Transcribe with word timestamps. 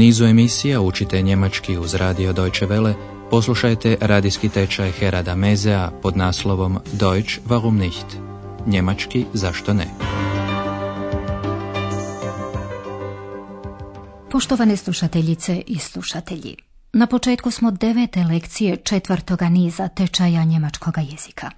nizu 0.00 0.24
emisija 0.24 0.80
učite 0.80 1.22
njemački 1.22 1.78
uz 1.78 1.94
radio 1.94 2.32
Deutsche 2.32 2.66
Welle, 2.66 2.94
poslušajte 3.30 3.96
radijski 4.00 4.48
tečaj 4.48 4.90
Herada 4.90 5.34
Mezea 5.34 5.90
pod 6.02 6.16
naslovom 6.16 6.78
Deutsch 6.92 7.40
warum 7.48 7.78
nicht? 7.78 8.06
Njemački 8.66 9.24
zašto 9.32 9.74
ne? 9.74 9.86
Poštovane 14.30 14.76
slušateljice 14.76 15.62
i 15.66 15.78
slušatelji, 15.78 16.56
na 16.92 17.06
početku 17.06 17.50
smo 17.50 17.70
devete 17.70 18.24
lekcije 18.24 18.76
četvrtoga 18.76 19.48
niza 19.48 19.88
tečaja 19.88 20.44
njemačkog 20.44 20.94
jezika. 21.10 21.50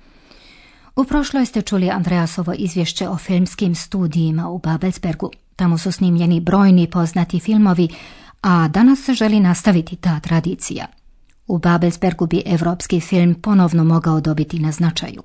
U 0.96 1.04
prošloj 1.04 1.46
ste 1.46 1.62
čuli 1.62 1.90
Andreasovo 1.90 2.52
izvješće 2.52 3.08
o 3.08 3.16
filmskim 3.16 3.74
studijima 3.74 4.48
u 4.48 4.58
Babelsbergu. 4.58 5.30
Tamo 5.56 5.78
su 5.78 5.92
snimljeni 5.92 6.40
brojni 6.40 6.90
poznati 6.90 7.40
filmovi, 7.40 7.88
a 8.42 8.68
danas 8.68 9.04
se 9.04 9.14
želi 9.14 9.40
nastaviti 9.40 9.96
ta 9.96 10.20
tradicija. 10.20 10.86
U 11.46 11.58
Babelsbergu 11.58 12.26
bi 12.26 12.42
evropski 12.46 13.00
film 13.00 13.34
ponovno 13.34 13.84
mogao 13.84 14.20
dobiti 14.20 14.58
na 14.58 14.72
značaju. 14.72 15.22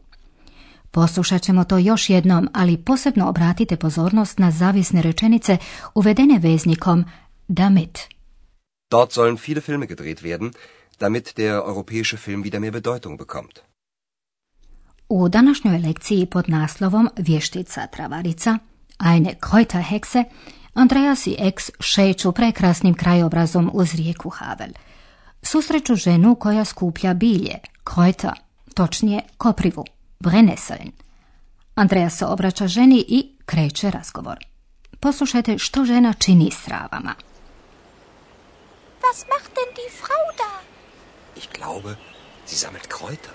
Poslušat 0.92 1.42
ćemo 1.42 1.64
to 1.64 1.78
još 1.78 2.10
jednom, 2.10 2.50
ali 2.54 2.78
posebno 2.78 3.30
obratite 3.30 3.78
pozornost 3.78 4.40
na 4.40 4.52
zavisne 4.52 5.02
rečenice 5.02 5.58
uvedene 5.96 6.40
veznikom 6.40 7.06
damit. 7.48 8.00
Dort 8.92 9.12
sollen 9.12 9.38
viele 9.48 9.62
Filme 9.62 9.86
gedreht 9.88 10.22
werden, 10.22 10.52
damit 11.00 11.34
der 11.38 11.54
europäische 11.54 12.18
Film 12.18 12.44
wieder 12.44 12.60
mehr 12.60 12.72
Bedeutung 12.72 13.18
bekommt. 13.18 13.60
U 15.10 15.30
današnjoj 15.30 15.78
lekciji 15.78 16.26
pod 16.26 16.50
naslovom 16.50 17.10
Vještica 17.18 17.88
travarica, 17.88 18.58
eine 19.00 19.36
Kräuterhexe, 19.40 20.24
Andreas 20.78 21.28
i 21.28 21.36
ex 21.40 21.72
šeću 21.80 22.32
prekrasnim 22.32 22.94
krajobrazom 22.94 23.70
uz 23.74 23.94
rijeku 23.96 24.30
Havel. 24.30 24.70
Susreću 25.42 25.96
ženu 25.96 26.36
koja 26.36 26.66
skuplja 26.66 27.14
bilje, 27.14 27.56
Kräuter, 27.84 28.34
točnije 28.74 29.22
koprivu, 29.38 29.86
Brennnesseln. 30.20 30.92
Andreas 31.76 32.18
se 32.18 32.26
obraća 32.26 32.68
ženi 32.68 33.06
i 33.08 33.36
kreće 33.46 33.92
razgovor. 33.92 34.38
Poslušajte 35.00 35.58
što 35.58 35.86
žena 35.86 36.14
čini 36.14 36.52
s 36.52 36.64
travama. 36.64 37.16
Was 39.02 39.20
macht 39.34 39.52
denn 39.58 39.72
die 39.76 39.92
Frau 40.02 40.26
da? 40.38 40.52
Ich 41.36 41.48
glaube, 41.58 41.96
sie 42.46 42.58
sammelt 42.58 42.88
Kräuter. 42.88 43.34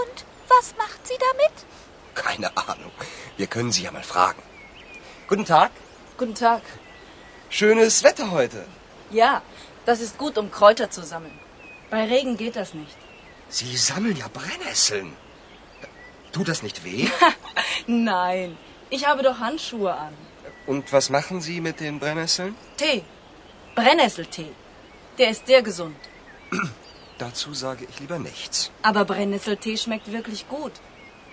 Und 0.00 0.16
was 0.48 0.74
macht 0.78 1.00
sie 1.06 1.18
damit? 1.28 1.56
Keine 2.14 2.48
Ahnung. 2.54 2.92
Wir 3.38 3.46
können 3.46 3.72
sie 3.72 3.84
ja 3.84 3.92
mal 3.92 4.04
fragen. 4.12 4.42
Guten 5.28 5.44
Tag. 5.44 5.70
Guten 6.20 6.34
Tag. 6.34 6.60
Schönes 7.48 8.02
Wetter 8.04 8.30
heute. 8.30 8.66
Ja, 9.10 9.40
das 9.86 10.02
ist 10.02 10.18
gut, 10.18 10.36
um 10.36 10.50
Kräuter 10.50 10.90
zu 10.90 11.02
sammeln. 11.02 11.38
Bei 11.88 12.04
Regen 12.04 12.36
geht 12.36 12.56
das 12.56 12.74
nicht. 12.74 12.98
Sie 13.48 13.74
sammeln 13.78 14.18
ja 14.18 14.28
Brennnesseln. 14.28 15.16
Tut 16.30 16.48
das 16.48 16.62
nicht 16.62 16.84
weh? 16.84 17.08
Nein, 17.86 18.58
ich 18.90 19.06
habe 19.06 19.22
doch 19.22 19.38
Handschuhe 19.38 19.94
an. 19.94 20.12
Und 20.66 20.92
was 20.92 21.08
machen 21.08 21.40
Sie 21.40 21.62
mit 21.62 21.80
den 21.80 21.98
Brennnesseln? 21.98 22.54
Tee. 22.76 23.02
Brennnesseltee. 23.74 24.52
Der 25.16 25.30
ist 25.30 25.46
sehr 25.46 25.62
gesund. 25.62 25.96
Dazu 27.18 27.54
sage 27.54 27.86
ich 27.88 27.98
lieber 27.98 28.18
nichts. 28.18 28.70
Aber 28.82 29.06
Brennnesseltee 29.06 29.78
schmeckt 29.78 30.12
wirklich 30.12 30.46
gut 30.50 30.72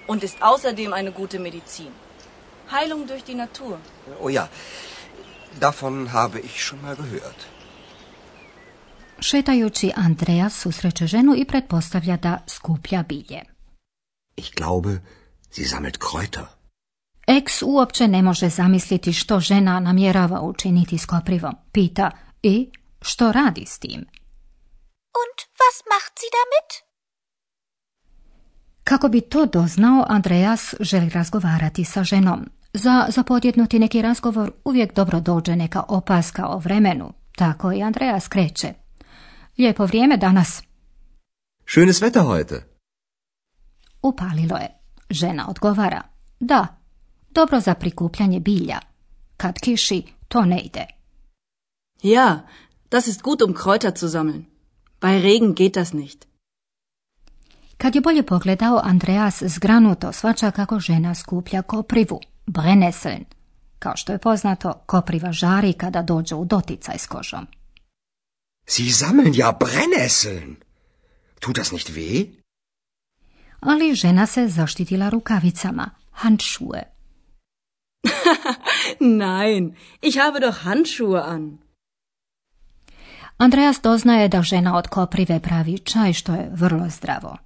und 0.07 0.23
ist 0.23 0.41
außerdem 0.41 0.93
eine 0.93 1.11
gute 1.11 1.39
Medizin. 1.39 1.91
Heilung 2.71 3.07
durch 3.07 3.25
die 3.25 3.35
Natur. 3.35 3.77
Oh 4.21 4.33
ja, 4.33 4.47
davon 5.59 6.13
habe 6.13 6.39
ich 6.39 6.61
schon 6.61 6.81
mal 6.81 6.95
gehört. 6.95 7.39
Šetajući 9.19 9.91
Andreas 9.95 10.61
susreće 10.61 11.07
ženu 11.07 11.35
i 11.37 11.45
pretpostavlja 11.45 12.17
da 12.17 12.39
skuplja 12.47 13.03
bilje. 13.03 13.41
Ich 14.35 14.49
glaube, 14.55 14.99
sie 15.51 15.67
sammelt 15.67 15.97
Kräuter. 15.97 16.45
Ex 17.27 17.61
uopće 17.61 18.07
ne 18.07 18.21
može 18.21 18.49
zamisliti 18.49 19.13
što 19.13 19.39
žena 19.39 19.79
namjerava 19.79 20.41
učiniti 20.41 20.97
s 20.97 21.05
koprivom. 21.05 21.55
Pita, 21.71 22.11
i 22.43 22.71
što 23.01 23.31
radi 23.31 23.65
s 23.65 23.79
tim? 23.79 23.99
Und 25.21 25.37
was 25.61 25.77
macht 25.91 26.13
sie 26.19 26.31
damit? 26.37 26.87
Kako 28.83 29.07
bi 29.07 29.21
to 29.21 29.45
doznao, 29.45 30.05
Andreas 30.09 30.73
želi 30.79 31.09
razgovarati 31.09 31.85
sa 31.85 32.03
ženom. 32.03 32.56
Za 32.73 33.05
zapodjednuti 33.09 33.79
neki 33.79 34.01
razgovor 34.01 34.51
uvijek 34.65 34.95
dobro 34.95 35.19
dođe 35.19 35.55
neka 35.55 35.83
opaska 35.87 36.47
o 36.47 36.57
vremenu. 36.57 37.13
Tako 37.35 37.71
i 37.71 37.83
Andreas 37.83 38.27
kreće. 38.27 38.73
Lijepo 39.57 39.85
vrijeme 39.85 40.17
danas. 40.17 40.63
Schönes 41.65 42.03
Wetter 42.03 42.25
heute. 42.25 42.61
Upalilo 44.01 44.57
je. 44.57 44.69
Žena 45.09 45.49
odgovara. 45.49 46.01
Da, 46.39 46.67
dobro 47.29 47.59
za 47.59 47.73
prikupljanje 47.73 48.39
bilja. 48.39 48.79
Kad 49.37 49.59
kiši, 49.59 50.03
to 50.27 50.45
ne 50.45 50.59
ide. 50.59 50.85
Ja, 52.03 52.39
das 52.91 53.07
ist 53.07 53.21
gut, 53.21 53.41
um 53.41 53.53
Kräuter 53.53 53.91
zu 53.97 54.09
sammeln. 54.09 54.45
Bei 55.01 55.21
Regen 55.21 55.53
geht 55.55 55.73
das 55.73 55.93
nicht. 55.93 56.25
Kad 57.77 57.95
je 57.95 58.01
bolje 58.01 58.23
pogledao, 58.23 58.81
Andreas 58.83 59.43
zgranuto 59.43 60.11
svača 60.11 60.51
kako 60.51 60.79
žena 60.79 61.15
skuplja 61.15 61.61
koprivu, 61.61 62.19
Brennnesseln. 62.47 63.25
Kao 63.79 63.95
što 63.95 64.11
je 64.11 64.17
poznato, 64.17 64.73
kopriva 64.85 65.31
žari 65.31 65.73
kada 65.73 66.01
dođe 66.01 66.35
u 66.35 66.45
doticaj 66.45 66.97
s 66.97 67.07
kožom. 67.07 67.47
Sie 68.65 68.91
sammeln 68.91 69.33
ja 69.35 69.57
Brennnesseln. 69.59 70.55
Tut 71.39 71.55
das 71.55 71.71
nicht 71.71 71.89
weh? 71.89 72.27
Ali 73.59 73.95
žena 73.95 74.25
se 74.25 74.47
zaštitila 74.47 75.09
rukavicama, 75.09 75.89
Handschuhe. 76.11 76.83
Nein, 78.99 79.75
ich 80.01 80.17
habe 80.17 80.39
doch 80.39 80.63
Handschuhe 80.63 81.21
an. 81.21 81.57
Andreas 83.37 83.81
doznaje 83.81 84.27
da 84.27 84.41
žena 84.41 84.77
od 84.77 84.87
koprive 84.87 85.39
pravi 85.39 85.79
čaj 85.79 86.13
što 86.13 86.33
je 86.33 86.49
vrlo 86.53 86.89
zdravo. 86.89 87.37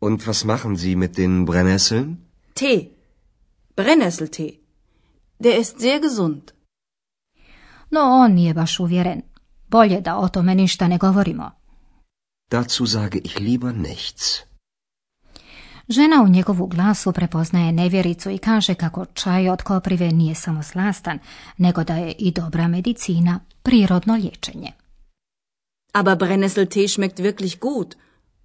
Und 0.00 0.26
was 0.26 0.44
machen 0.44 0.76
Sie 0.76 0.96
mit 0.96 1.16
den 1.16 1.46
Brennnesseln? 1.46 2.16
Tee. 2.54 2.97
Brennnesseltee. 3.78 4.58
Der 5.38 5.58
ist 5.58 5.78
sehr 5.78 6.00
gesund. 6.00 6.42
No 7.90 8.00
on 8.00 8.32
nije 8.32 8.54
baš 8.54 8.80
uvjeren. 8.80 9.22
Bolje 9.68 10.00
da 10.00 10.16
o 10.16 10.28
tome 10.28 10.54
ništa 10.54 10.88
ne 10.88 10.98
govorimo. 10.98 11.50
Dazu 12.50 12.86
sage 12.86 13.18
ich 13.24 13.40
lieber 13.40 13.74
nichts. 13.74 14.40
Žena 15.88 16.22
u 16.22 16.28
njegovu 16.28 16.66
glasu 16.66 17.12
prepoznaje 17.12 17.72
nevjericu 17.72 18.30
i 18.30 18.38
kaže 18.38 18.74
kako 18.74 19.04
čaj 19.06 19.48
od 19.48 19.62
koprive 19.62 20.08
nije 20.08 20.34
samo 20.34 20.62
slastan, 20.62 21.18
nego 21.56 21.84
da 21.84 21.94
je 21.94 22.12
i 22.12 22.30
dobra 22.30 22.68
medicina, 22.68 23.40
prirodno 23.62 24.14
liječenje. 24.14 24.72
Aber 25.92 26.16
Brennnesseltee 26.16 26.88
schmeckt 26.88 27.18
wirklich 27.18 27.58
gut 27.60 27.96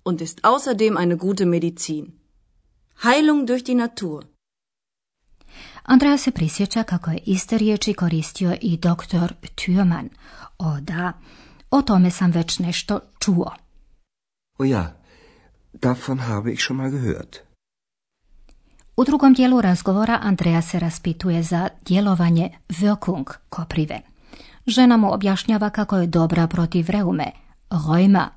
und 0.06 0.22
ist 0.22 0.40
außerdem 0.44 0.98
eine 0.98 1.16
gute 1.16 1.46
Medizin. 1.46 2.06
Heilung 3.04 3.48
durch 3.48 3.64
die 3.64 3.76
Natur. 3.76 4.33
Andreja 5.84 6.18
se 6.18 6.32
prisjeća 6.32 6.84
kako 6.84 7.12
je 7.12 7.20
iste 7.26 7.58
riječi 7.58 7.94
koristio 7.94 8.58
i 8.62 8.78
doktor 8.78 9.34
Thürmann. 9.42 10.10
O 10.58 10.80
da, 10.80 11.14
o 11.72 11.82
tome 11.82 12.12
sam 12.12 12.32
već 12.32 12.60
nešto 12.60 13.00
čuo. 13.20 13.52
Oh 14.58 14.70
ja, 14.70 14.94
davon 15.74 16.20
habe 16.20 16.52
ich 16.52 16.62
schon 16.62 16.78
mal 16.78 16.90
gehört. 16.92 17.38
U 18.98 19.04
drugom 19.04 19.34
dijelu 19.34 19.62
razgovora 19.62 20.20
Andreja 20.22 20.62
se 20.62 20.80
raspituje 20.80 21.44
za 21.44 21.70
djelovanje 21.86 22.50
Wirkung 22.70 23.34
koprive. 23.50 24.02
Žena 24.68 24.98
mu 24.98 25.14
objašnjava 25.14 25.70
kako 25.70 25.98
je 25.98 26.08
dobra 26.08 26.48
protiv 26.48 26.90
reume, 26.90 27.32
rojma. 27.88 28.30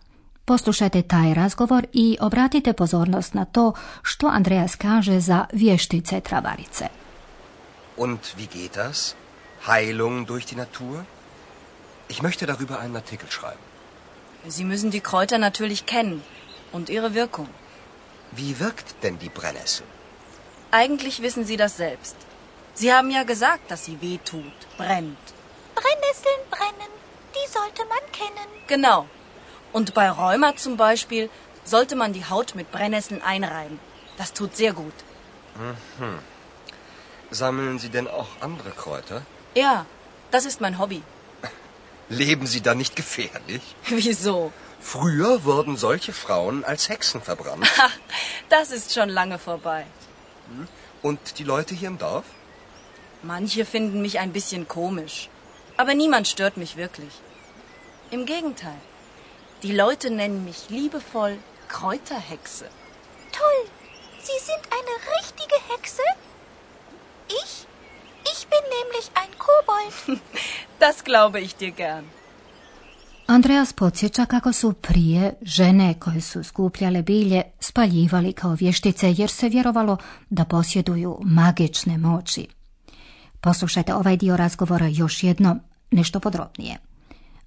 Poslušajte 0.44 1.02
taj 1.02 1.34
razgovor 1.34 1.87
i 1.92 2.16
obratite 2.20 2.72
pozornost 2.72 3.34
na 3.34 3.44
to 3.44 3.72
što 4.02 4.26
Andreas 4.26 4.75
kaže 4.75 5.20
za 5.20 5.44
vještice 5.52 6.20
travarice. 6.20 7.05
Und 7.96 8.37
wie 8.37 8.46
geht 8.46 8.76
das? 8.76 9.16
Heilung 9.66 10.26
durch 10.26 10.46
die 10.46 10.56
Natur? 10.56 11.04
Ich 12.08 12.22
möchte 12.22 12.46
darüber 12.46 12.78
einen 12.78 12.96
Artikel 12.96 13.31
schreiben. 13.31 13.58
Sie 14.46 14.64
müssen 14.64 14.90
die 14.90 15.00
Kräuter 15.00 15.38
natürlich 15.38 15.87
kennen 15.87 16.22
und 16.72 16.88
ihre 16.88 17.14
Wirkung. 17.14 17.48
Wie 18.32 18.60
wirkt 18.60 19.02
denn 19.02 19.19
die 19.19 19.28
Brennnessel? 19.28 19.87
Eigentlich 20.70 21.22
wissen 21.22 21.44
Sie 21.44 21.56
das 21.56 21.76
selbst. 21.76 22.16
Sie 22.75 22.93
haben 22.93 23.10
ja 23.10 23.22
gesagt, 23.22 23.70
dass 23.70 23.87
sie 23.87 24.00
weh 24.02 24.19
tut, 24.22 24.52
brennt. 24.76 25.16
Brennnesseln 25.75 26.42
brennen, 26.50 26.92
die 27.34 27.50
sollte 27.50 27.82
man 27.87 28.12
kennen. 28.12 28.49
Genau. 28.66 29.06
Und 29.72 29.94
bei 29.94 30.10
Rheuma 30.10 30.54
zum 30.56 30.76
Beispiel 30.76 31.31
sollte 31.64 31.96
man 31.96 32.12
die 32.12 32.26
Haut 32.26 32.54
mit 32.54 32.70
Brennnesseln 32.70 33.22
einreiben. 33.22 33.78
Das 34.19 34.34
tut 34.34 34.56
sehr 34.56 34.75
gut. 34.75 34.92
Sammeln 37.31 37.78
Sie 37.78 37.88
denn 37.88 38.08
auch 38.08 38.28
andere 38.40 38.70
Kräuter? 38.70 39.23
Ja, 39.55 39.87
das 40.31 40.44
ist 40.44 40.61
mein 40.61 40.78
Hobby. 40.78 41.02
Leben 42.08 42.46
Sie 42.46 42.61
da 42.61 42.75
nicht 42.75 42.96
gefährlich? 42.96 43.62
Wieso? 43.88 44.52
Früher 44.81 45.44
wurden 45.44 45.76
solche 45.76 46.12
Frauen 46.12 46.64
als 46.64 46.88
Hexen 46.88 47.20
verbrannt. 47.20 47.67
Das 48.49 48.70
ist 48.70 48.94
schon 48.94 49.08
lange 49.08 49.40
vorbei. 49.40 49.84
Und 51.02 51.40
die 51.40 51.43
Leute 51.43 51.75
hier 51.75 51.88
im 51.88 51.99
Dorf? 51.99 52.25
Manche 53.23 53.64
finden 53.64 54.00
mich 54.00 54.20
ein 54.20 54.32
bisschen 54.32 54.69
komisch. 54.69 55.28
Aber 55.76 55.94
niemand 55.94 56.28
stört 56.28 56.56
mich 56.56 56.76
wirklich. 56.76 57.11
Im 58.12 58.25
Gegenteil. 58.25 58.78
Die 59.64 59.73
Leute 59.73 60.11
nennen 60.11 60.44
mich 60.44 60.70
liebevoll 60.70 61.38
Kräuterhexe. 61.67 62.67
Toll. 63.32 63.62
Sie 64.23 64.38
sind 64.44 64.62
eine 64.78 64.94
richtige 65.19 65.56
Hexe? 65.73 66.02
Nämlich 68.76 69.08
ein 69.14 69.32
Kobold. 69.38 70.20
Das 70.81 71.05
glaube 71.05 71.40
ich 71.40 71.56
dir 71.56 71.70
gern. 71.70 72.05
Andreas 73.26 73.73
podsjeća 73.73 74.26
kako 74.26 74.52
su 74.52 74.73
prije 74.73 75.34
žene 75.43 75.94
koje 76.00 76.20
su 76.20 76.43
skupljale 76.43 77.02
bilje 77.02 77.43
spaljivali 77.61 78.32
kao 78.32 78.55
vještice 78.55 79.14
jer 79.17 79.31
se 79.31 79.49
vjerovalo 79.49 79.96
da 80.31 80.44
posjeduju 80.44 81.19
magične 81.23 81.99
moći. 81.99 82.46
Poslušajte 83.40 83.94
ovaj 83.94 84.17
dio 84.17 84.37
razgovora 84.37 84.87
još 84.87 85.23
jedno, 85.23 85.56
nešto 85.90 86.20
podrobnije. 86.20 86.78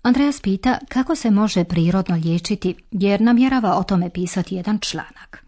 Andreas 0.02 0.42
pita 0.42 0.80
kako 0.90 1.16
se 1.16 1.31
može 1.31 1.64
prirodno 1.64 2.16
liječiti 2.16 2.76
jer 2.92 3.22
namjerava 3.22 3.78
o 3.78 3.84
tome 3.84 4.10
pisati 4.10 4.56
jedan 4.56 4.80
članak. 4.80 5.44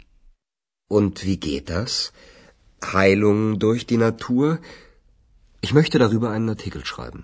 Und 0.89 1.13
wie 1.13 1.39
geht 1.39 1.68
das? 1.68 2.12
Heilung 2.94 3.57
durch 3.57 3.86
die 3.86 3.98
Natur? 3.98 4.57
Ich 5.61 5.73
möchte 5.73 5.99
darüber 5.99 6.29
einen 6.31 6.49
Artikel 6.49 6.85
schreiben. 6.85 7.23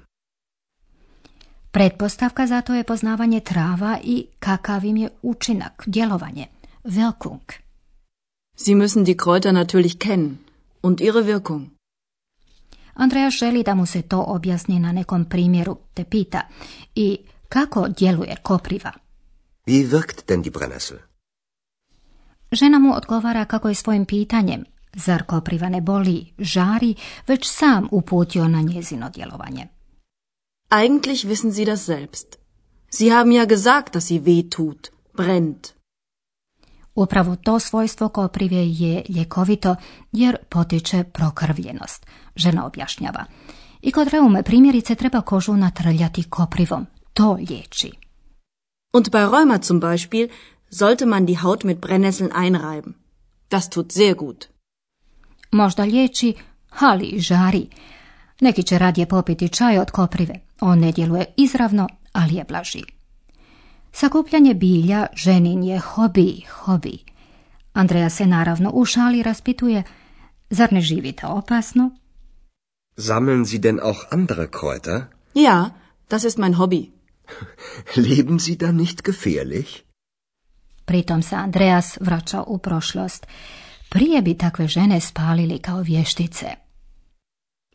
Pretpostavka 1.72 2.48
za 2.48 2.62
to 2.62 2.74
je 2.74 2.84
poznavanje 2.84 3.40
trava 3.40 3.98
i 4.04 4.28
kakav 4.40 4.86
im 4.86 4.98
je 4.98 5.10
učinak, 5.22 5.84
djelovanje, 5.88 6.46
Wirkung. 6.84 7.42
Sie 8.58 8.76
müssen 8.76 9.04
die 9.04 9.18
Kräuter 9.18 9.52
natürlich 9.52 10.00
kennen 10.00 10.38
und 10.82 11.02
ihre 11.02 11.26
Wirkung. 11.26 11.70
Andreas 12.94 13.34
želi 13.34 13.64
da 13.64 13.76
mu 13.76 13.86
se 13.86 14.02
to 14.02 14.24
objasni 14.28 14.80
na 14.80 14.92
nekom 14.92 15.26
primjeru, 15.26 15.78
te 15.94 16.04
pita 16.04 16.42
i 16.96 17.18
kako 17.50 17.88
djeluje 17.88 18.36
kopriva. 18.44 18.92
Wie 19.66 19.92
wirkt 19.92 20.30
denn 20.30 20.42
die 20.42 20.52
Brennnessel? 20.52 20.98
Žena 22.52 22.80
mu 22.80 22.94
odgovara 22.96 23.46
kako 23.46 23.70
je 23.70 23.76
svojim 23.76 24.06
pitanjem, 24.06 24.64
zar 25.06 25.24
kopriva 25.24 25.70
ne 25.70 25.82
boli, 25.82 26.34
žari, 26.40 26.96
već 27.28 27.48
sam 27.48 27.88
uputio 27.92 28.48
na 28.48 28.62
njezino 28.62 29.10
djelovanje. 29.10 29.68
Eigentlich 30.70 31.26
wissen 31.26 31.52
Sie 31.52 31.66
das 31.66 31.86
selbst. 31.86 32.38
Sie 32.90 33.12
haben 33.12 33.32
ja 33.32 33.46
gesagt, 33.46 33.94
dass 33.94 34.08
sie 34.08 34.20
weh 34.20 34.50
tut, 34.50 34.92
brennt. 35.18 35.74
Upravo 36.96 37.36
to 37.36 37.60
svojstvo 37.60 38.10
koprive 38.10 38.68
je 38.68 39.04
ljekovito 39.10 39.76
jer 40.12 40.38
potiče 40.50 41.04
prokrvljenost, 41.04 42.06
žena 42.36 42.66
objašnjava. 42.66 43.26
I 43.82 43.92
kod 43.92 44.08
reume 44.08 44.44
primjerice 44.44 44.96
treba 44.96 45.22
kožu 45.22 45.54
natrljati 45.54 46.24
koprivom. 46.24 46.86
To 47.14 47.34
liječi. 47.34 47.92
Und 48.94 49.10
bei 49.12 49.26
Rheuma 49.26 49.58
zum 49.58 49.80
Beispiel 49.80 50.30
sollte 50.70 51.06
man 51.06 51.26
die 51.26 51.38
Haut 51.44 51.64
mit 51.64 51.82
Brennnesseln 51.82 52.32
einreiben. 52.32 52.94
Das 53.50 53.70
tut 53.70 53.92
sehr 53.92 54.16
gut. 54.16 54.48
Možda 55.52 55.84
liječi, 55.84 56.34
ali 56.80 57.06
i 57.06 57.20
žari. 57.20 57.68
Neki 58.42 58.64
će 58.64 58.78
radije 58.78 59.06
popiti 59.06 59.50
čaj 59.50 59.80
od 59.80 59.92
koprive. 59.92 60.34
On 60.62 60.80
ne 60.80 60.92
djeluje 60.92 61.26
izravno, 61.38 61.88
ali 62.14 62.36
je 62.36 62.44
blaži. 62.44 62.84
Sakupljanje 63.92 64.54
bilja 64.54 65.08
ženin 65.16 65.64
je 65.64 65.80
hobi, 65.80 66.42
hobi. 66.50 66.98
Andreja 67.74 68.10
se 68.10 68.26
naravno 68.26 68.72
u 68.74 68.86
šali 68.86 69.24
raspituje, 69.24 69.84
zar 70.50 70.74
ne 70.74 70.82
živite 70.82 71.28
opasno? 71.28 71.92
Sammeln 72.98 73.46
Sie 73.46 73.60
denn 73.60 73.80
auch 73.80 74.00
andere 74.12 74.48
Kräuter? 74.48 75.02
Ja, 75.34 75.70
das 76.10 76.24
ist 76.24 76.38
mein 76.38 76.54
Hobby. 76.54 76.90
Leben 78.08 78.40
Sie 78.40 78.56
da 78.56 78.72
nicht 78.72 79.02
gefährlich? 79.04 79.84
Pritom 80.86 81.22
se 81.22 81.36
Andreas 81.36 81.98
vraća 82.02 82.42
u 82.42 82.58
prošlost. 82.58 83.28
Prije 83.90 84.22
bi 84.22 84.38
takve 84.38 84.68
žene 84.68 85.02
spalili 85.02 85.60
kao 85.60 85.82
vještice. 85.82 86.46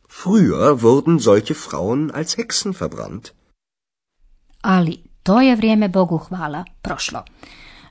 Früher 0.09 0.77
wurden 0.81 1.19
solche 1.19 1.53
Frauen 1.53 2.11
als 2.13 2.37
Hexen 2.37 2.73
verbrannt. 2.79 3.29
Ali 4.61 5.03
to 5.23 5.41
je 5.41 5.55
vrijeme 5.55 5.87
Bogu 5.87 6.17
hvala 6.17 6.65
prošlo. 6.81 7.23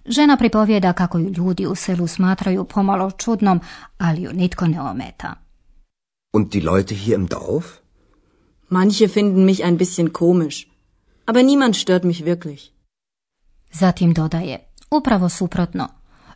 Žena 0.07 0.37
pripovijeda 0.37 0.93
kako 0.93 1.19
ju 1.19 1.31
ljudi 1.31 1.67
u 1.67 1.75
selu 1.75 2.07
smatraju 2.07 2.65
pomalo 2.65 3.11
čudnom, 3.11 3.61
ali 3.99 4.23
ju 4.23 4.33
nitko 4.33 4.67
ne 4.67 4.81
ometa. 4.81 5.35
Und 6.33 6.53
die 6.53 6.65
Leute 6.65 6.95
hier 6.95 7.19
im 7.19 7.27
Dorf? 7.27 7.67
Manche 8.69 9.09
finden 9.09 9.45
mich 9.45 9.61
ein 9.65 9.79
bisschen 9.79 10.09
komisch. 10.13 10.67
Aber 11.27 11.43
niemand 11.43 11.77
stört 11.77 12.05
mich 12.05 12.25
wirklich. 12.25 12.71
Zatim 13.73 14.15
dodaje, 14.15 14.59
upravo 14.91 15.29
suprotno, 15.29 15.89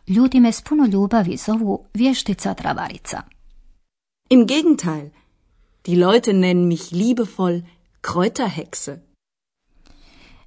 ljudi 0.07 0.39
me 0.39 0.51
s 0.51 0.61
puno 0.61 0.85
ljubavi 0.85 1.37
zovu 1.37 1.85
vještica 1.93 2.53
travarica. 2.53 3.21
Im 4.29 4.47
Gegenteil. 4.47 5.09
Die 5.85 6.05
Leute 6.05 6.33
nennen 6.33 6.67
mich 6.67 6.91
liebevoll 6.91 7.61
Kräuterhexe. 8.01 8.97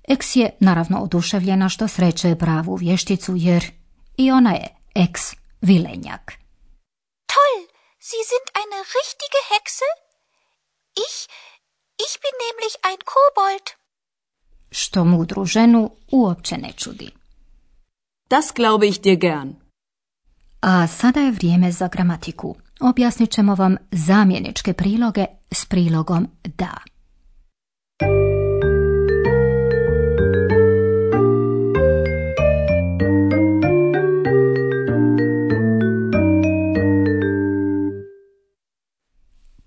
Eks 0.09 0.37
je 0.37 0.51
naravno 0.61 0.99
oduševljena 1.01 1.69
što 1.69 1.89
sreće 1.89 2.37
pravu 2.39 2.75
vješticu 2.75 3.33
jer 3.37 3.65
i 4.17 4.31
ona 4.31 4.53
je 4.53 4.69
eks 4.95 5.21
vilenjak. 5.61 6.33
Toll. 7.33 7.57
Sie 8.09 8.25
sind 8.31 8.47
eine 8.61 8.81
richtige 8.99 9.41
Hexe? 9.51 9.89
Ich? 11.05 11.17
Ich 12.07 12.15
bin 12.25 12.35
nämlich 12.47 12.75
ein 12.89 13.01
Kobold. 13.13 13.67
Što 14.71 15.05
mudru 15.05 15.45
ženu 15.45 15.91
uopće 16.13 16.57
ne 16.57 16.73
čudi. 16.73 17.20
Das 18.31 18.55
glaube 18.55 18.87
ich 18.87 19.01
dir 19.01 19.17
gern. 19.17 19.55
A 20.61 20.87
sada 20.87 21.21
je 21.21 21.33
vrijeme 21.33 21.73
za 21.73 21.89
gramatiku. 21.89 22.55
Objasnit 22.81 23.31
ćemo 23.31 23.55
vam 23.55 23.77
zamjeničke 23.93 24.73
priloge 24.73 25.25
s 25.53 25.67
prilogom 25.67 26.29
da. 26.45 26.77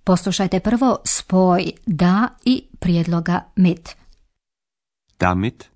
Poslušajte 0.03 0.59
prvo 0.59 0.97
spoj 1.05 1.71
da 1.85 2.27
i 2.45 2.63
prijedloga 2.79 3.41
mit. 3.55 3.95
Damit 5.19 5.72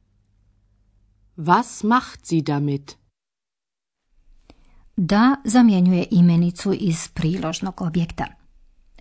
Was 1.38 1.84
macht 1.84 2.26
sie 2.26 2.42
damit? 2.42 2.98
Da 4.96 5.36
zamjenjuje 5.46 6.08
imenicu 6.12 6.74
iz 6.74 7.08
priložnog 7.08 7.82
objekta. 7.82 8.26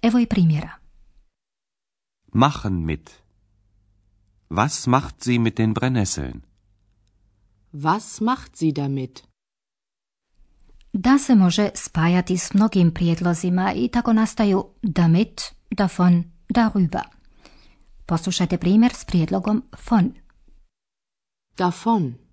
Evo 0.02 0.18
i 0.18 0.26
primjera. 0.26 0.70
machen 2.36 2.84
mit. 2.84 3.10
Was 4.48 4.86
macht 4.86 5.24
sie 5.24 5.38
mit 5.38 5.58
den 5.58 5.74
Brennnesseln? 5.74 6.42
Was 7.72 8.20
macht 8.20 8.56
sie 8.56 8.72
damit? 8.72 9.22
Da 10.92 11.18
se 11.18 11.34
može 11.34 11.70
spajati 11.74 12.38
s 12.38 12.54
mnogim 12.54 12.94
prijedlozima 12.94 13.72
i 13.72 13.88
tako 13.88 14.12
nastaju 14.12 14.64
damit, 14.82 15.54
davon, 15.70 16.24
darüber. 16.48 17.02
Poslušajte 18.06 18.58
primjer 18.58 18.94
s 18.94 19.04
prijedlogom 19.04 19.62
von. 19.90 20.12
Davon. 21.56 22.25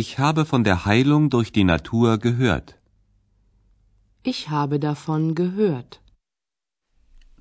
Ich 0.00 0.18
habe 0.18 0.44
von 0.44 0.64
der 0.64 0.78
Heilung 0.86 1.30
durch 1.30 1.50
die 1.52 1.62
Natur 1.62 2.18
gehört. 2.18 2.68
Ich 4.24 4.40
habe 4.50 4.80
davon 4.80 5.36
gehört. 5.36 6.00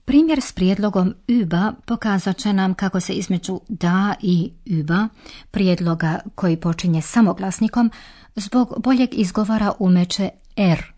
Primjer 0.06 0.42
s 0.42 0.52
prijedlogom 0.54 1.14
über 1.28 1.74
pokazat 1.86 2.38
će 2.38 2.54
nam 2.54 2.74
kako 2.74 3.00
se 3.00 3.14
između 3.14 3.60
da 3.70 4.16
i 4.22 4.52
über, 4.66 5.08
prijedloga 5.52 6.20
koji 6.36 6.58
počinje 6.58 7.02
samoglasnikom, 7.02 7.92
zbog 8.36 8.74
boljeg 8.84 9.10
izgovara 9.14 9.74
umeće 9.80 10.30
er. 10.56 10.94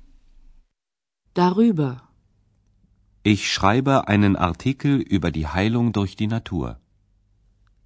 Darüber. 1.35 1.95
Ich 3.23 3.43
schreibe 3.57 4.01
einen 4.07 4.35
Artikel 4.35 4.95
über 5.09 5.31
die 5.31 5.47
Heilung 5.47 5.93
durch 5.93 6.15
die 6.17 6.27
Natur. 6.27 6.75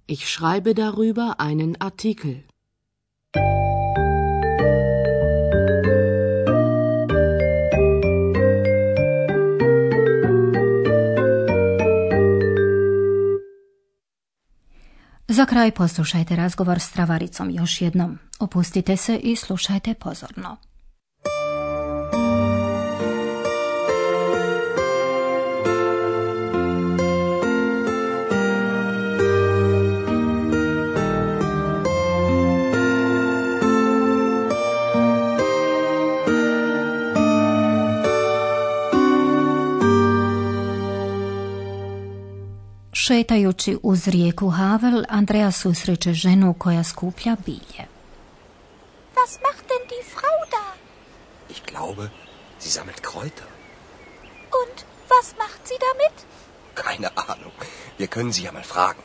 Ich 0.06 0.26
schreibe 0.26 0.74
darüber 0.74 1.34
einen 1.38 1.76
Artikel. 1.78 2.49
Za 15.40 15.46
kraj 15.46 15.70
poslušajte 15.70 16.36
razgovor 16.36 16.80
s 16.80 16.90
travaricom 16.90 17.50
još 17.50 17.80
jednom. 17.80 18.18
Opustite 18.38 18.96
se 18.96 19.16
i 19.16 19.36
slušajte 19.36 19.94
pozorno. 19.94 20.69
Šetajući 43.10 43.78
uz 43.82 44.08
rijeku 44.08 44.48
Havel, 44.48 45.04
Andreja 45.08 45.52
susreće 45.52 46.12
ženu 46.12 46.54
koja 46.58 46.84
skuplja 46.84 47.36
bilje. 47.46 47.82
Was 49.14 49.32
macht 49.46 49.64
denn 49.70 49.84
die 49.88 50.04
Frau 50.14 50.38
da? 50.50 50.66
Ich 51.48 51.62
glaube, 51.72 52.08
sie 52.60 52.70
sammelt 52.70 53.00
Kräuter. 53.00 53.48
Und 54.60 54.76
was 55.08 55.34
macht 55.42 55.60
sie 55.68 55.78
damit? 55.88 56.16
Keine 56.74 57.08
Ahnung. 57.16 57.52
Wir 57.98 58.06
können 58.06 58.32
sie 58.32 58.44
ja 58.44 58.52
mal 58.52 58.64
fragen. 58.74 59.02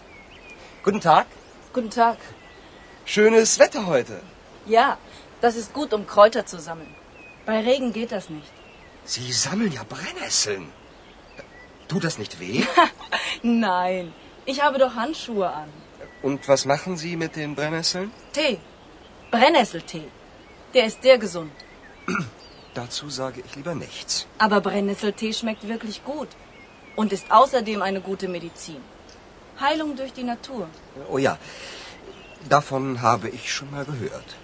Guten 0.84 1.02
Tag. 1.02 1.26
Guten 1.74 1.90
Tag. 1.90 2.18
Schönes 3.06 3.60
Wetter 3.60 3.86
heute. 3.86 4.22
Ja, 4.68 4.98
das 5.42 5.56
ist 5.56 5.74
gut, 5.74 5.94
um 5.94 6.06
Kräuter 6.08 6.46
zu 6.46 6.60
sammeln. 6.60 6.94
Bei 7.46 7.58
Regen 7.70 7.92
geht 7.94 8.12
das 8.12 8.30
nicht. 8.30 8.54
Sie 9.06 9.32
sammeln 9.34 9.72
ja 9.72 9.84
Brennnesseln. 9.90 10.66
Tut 11.88 12.04
das 12.04 12.18
nicht 12.18 12.40
weh? 12.40 12.64
Nein, 13.44 14.14
ich 14.46 14.62
habe 14.62 14.78
doch 14.80 14.96
Handschuhe 14.96 15.50
an. 15.50 15.70
Und 16.22 16.48
was 16.48 16.66
machen 16.66 16.98
Sie 16.98 17.16
mit 17.16 17.36
den 17.36 17.56
Brennnesseln? 17.56 18.12
Tee. 18.34 18.58
Brennnesseltee. 19.32 20.08
Der 20.74 20.86
ist 20.86 21.04
sehr 21.04 21.18
gesund. 21.18 21.52
Dazu 22.74 23.10
sage 23.10 23.42
ich 23.46 23.56
lieber 23.56 23.76
nichts. 23.76 24.26
Aber 24.38 24.62
Brennnesseltee 24.62 25.34
schmeckt 25.34 25.68
wirklich 25.68 26.04
gut 26.04 26.30
und 26.96 27.14
ist 27.14 27.32
außerdem 27.32 27.82
eine 27.82 28.02
gute 28.02 28.28
Medizin. 28.28 28.82
Heilung 29.60 29.96
durch 29.96 30.14
die 30.14 30.24
Natur. 30.24 30.68
Oh 31.10 31.18
ja, 31.18 31.38
davon 32.50 33.02
habe 33.02 33.30
ich 33.30 33.54
schon 33.54 33.72
mal 33.72 33.86
gehört. 33.86 34.36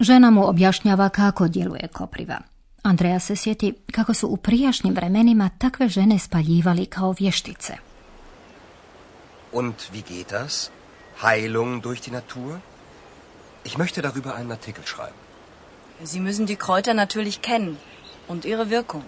Žena 0.00 0.30
mu 0.30 0.46
objašnjava 0.48 1.08
kako 1.08 1.48
djeluje 1.48 1.88
kopriva. 1.92 2.38
Andreja 2.82 3.20
se 3.20 3.36
sjeti 3.36 3.74
kako 3.92 4.14
su 4.14 4.28
u 4.28 4.36
prijašnjim 4.36 4.94
vremenima 4.94 5.50
takve 5.58 5.88
žene 5.88 6.18
spaljivali 6.18 6.86
kao 6.86 7.14
vještice. 7.18 7.76
Und 9.52 9.74
wie 9.92 10.02
geht 10.02 10.30
das? 10.30 10.70
Heilung 11.22 11.82
durch 11.82 12.00
die 12.08 12.12
Natur? 12.12 12.58
Ich 13.64 13.76
möchte 13.76 14.00
darüber 14.02 14.34
einen 14.34 14.52
Artikel 14.52 14.84
schreiben. 14.86 15.18
Sie 16.04 16.20
müssen 16.20 16.46
die 16.46 16.56
Kräuter 16.56 16.94
natürlich 16.94 17.40
kennen 17.40 17.76
und 18.28 18.44
ihre 18.44 18.70
Wirkung. 18.70 19.04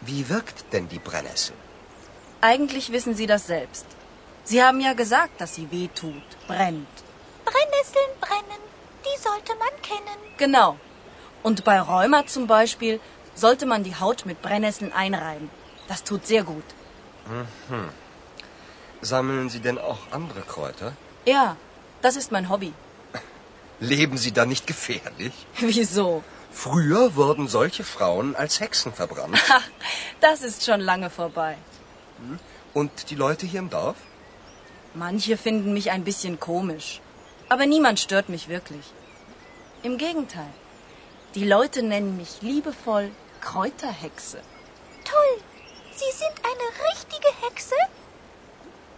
Wie 0.00 0.28
wirkt 0.28 0.72
denn 0.72 0.88
die 0.88 0.98
Brennnessel? 0.98 1.56
Eigentlich 2.40 2.92
wissen 2.92 3.14
Sie 3.14 3.26
das 3.26 3.46
selbst. 3.46 3.86
Sie 4.44 4.62
haben 4.62 4.80
ja 4.80 4.92
gesagt, 4.92 5.40
dass 5.40 5.54
sie 5.54 5.70
weh 5.70 5.88
tut, 5.88 6.28
brennt. 6.46 6.94
Brennnesseln 7.44 8.12
brennen, 8.20 8.62
die 9.06 9.22
sollte 9.22 9.52
man 9.58 9.74
kennen. 9.82 10.18
Genau. 10.36 10.76
Und 11.44 11.62
bei 11.62 11.78
Rheuma 11.78 12.26
zum 12.26 12.46
Beispiel 12.46 13.00
sollte 13.34 13.66
man 13.66 13.84
die 13.84 13.94
Haut 13.94 14.24
mit 14.24 14.40
Brennnesseln 14.40 14.92
einreiben. 14.94 15.50
Das 15.88 16.02
tut 16.02 16.26
sehr 16.26 16.42
gut. 16.42 16.64
Mhm. 17.26 17.90
Sammeln 19.02 19.50
Sie 19.50 19.60
denn 19.60 19.78
auch 19.78 19.98
andere 20.10 20.40
Kräuter? 20.40 20.94
Ja, 21.26 21.56
das 22.00 22.16
ist 22.16 22.32
mein 22.32 22.48
Hobby. 22.48 22.72
Leben 23.78 24.16
Sie 24.16 24.32
da 24.32 24.46
nicht 24.46 24.66
gefährlich? 24.66 25.34
Wieso? 25.58 26.24
Früher 26.50 27.14
wurden 27.14 27.46
solche 27.46 27.84
Frauen 27.84 28.34
als 28.34 28.60
Hexen 28.60 28.94
verbrannt. 28.94 29.38
Ach, 29.50 29.68
das 30.20 30.40
ist 30.40 30.64
schon 30.64 30.80
lange 30.80 31.10
vorbei. 31.10 31.58
Und 32.72 33.10
die 33.10 33.16
Leute 33.16 33.44
hier 33.44 33.60
im 33.60 33.68
Dorf? 33.68 33.96
Manche 34.94 35.36
finden 35.36 35.74
mich 35.74 35.90
ein 35.90 36.04
bisschen 36.04 36.40
komisch. 36.40 37.02
Aber 37.50 37.66
niemand 37.66 38.00
stört 38.00 38.30
mich 38.30 38.48
wirklich. 38.48 38.86
Im 39.82 39.98
Gegenteil. 39.98 40.52
Die 41.34 41.44
Leute 41.44 41.82
nennen 41.82 42.16
mich 42.16 42.42
liebevoll 42.42 43.10
Kräuterhexe. 43.40 44.38
Toll. 45.12 45.34
Sie 46.00 46.12
sind 46.20 46.36
eine 46.50 46.68
richtige 46.90 47.30
Hexe? 47.44 47.74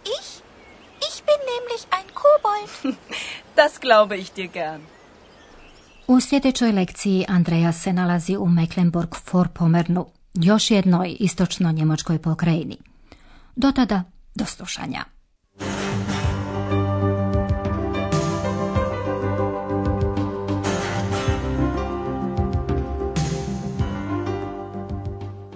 Ich? 0.03 0.43
Ich 1.07 1.23
bin 1.29 1.39
nämlich 1.53 1.83
ein 1.97 2.07
Kobold. 2.13 2.97
Das 3.55 3.79
glaube 3.79 4.17
ich 4.17 4.31
dir 4.33 4.47
gern. 4.47 4.81
U 6.07 6.19
sljedećoj 6.19 6.71
lekciji 6.71 7.25
Andreja 7.27 7.71
se 7.71 7.93
nalazi 7.93 8.37
u 8.37 8.45
Mecklenburg-Vorpommernu, 8.45 10.05
još 10.33 10.71
jednoj 10.71 11.17
istočno-njemačkoj 11.19 12.19
pokrajini. 12.19 12.77
Do 13.55 13.71
tada, 13.71 14.03
do 14.35 14.45
slušanja. 14.45 15.16